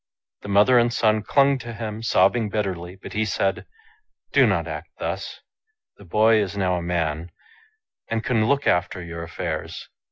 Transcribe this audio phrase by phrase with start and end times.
[0.41, 3.67] The mother and son clung to him, sobbing bitterly; but he said,"
[4.33, 5.41] Do not act thus.
[5.97, 7.29] The boy is now a man,
[8.09, 9.89] and can look after your affairs.